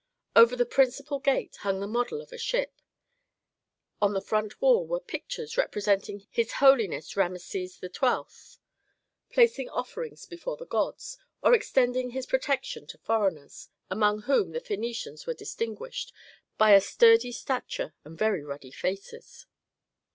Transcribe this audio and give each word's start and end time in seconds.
Over 0.35 0.55
the 0.55 0.65
principal 0.65 1.19
gate 1.19 1.57
hung 1.57 1.79
the 1.79 1.85
model 1.85 2.21
of 2.21 2.31
a 2.31 2.37
ship; 2.39 2.73
on 4.01 4.13
the 4.13 4.19
front 4.19 4.59
wall 4.59 4.87
were 4.87 4.99
pictures 4.99 5.57
representing 5.59 6.25
his 6.31 6.53
holiness 6.53 7.15
Rameses 7.15 7.75
XII. 7.79 8.25
placing 9.29 9.69
offerings 9.69 10.25
before 10.25 10.57
the 10.57 10.65
gods, 10.65 11.19
or 11.43 11.53
extending 11.53 12.09
his 12.09 12.25
protection 12.25 12.87
to 12.87 12.97
foreigners, 12.97 13.69
among 13.91 14.23
whom 14.23 14.53
the 14.53 14.59
Phœnicians 14.61 15.27
were 15.27 15.35
distinguished 15.35 16.11
by 16.57 16.71
a 16.71 16.81
sturdy 16.81 17.31
stature 17.31 17.93
and 18.03 18.17
very 18.17 18.43
ruddy 18.43 18.71
faces. 18.71 19.45